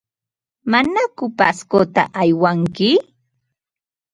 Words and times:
¿Manaku 0.71 1.25
Pascota 1.39 2.03
aywanki? 2.21 2.89